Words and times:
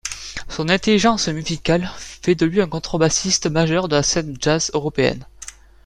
Son 0.49 0.67
intelligence 0.69 1.27
musicale 1.27 1.87
fait 1.95 2.33
de 2.33 2.47
lui 2.47 2.59
un 2.61 2.67
contrebassiste 2.67 3.45
majeur 3.45 3.87
de 3.87 3.97
la 3.97 4.01
scène 4.01 4.35
jazz 4.39 4.71
européenne. 4.73 5.27